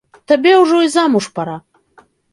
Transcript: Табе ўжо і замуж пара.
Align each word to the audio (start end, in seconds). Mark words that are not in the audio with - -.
Табе 0.29 0.53
ўжо 0.61 0.79
і 0.85 0.89
замуж 0.95 1.25
пара. 1.39 1.55